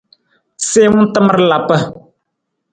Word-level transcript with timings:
Siwung 0.67 1.07
tamar 1.13 1.37
lapa. 1.49 1.75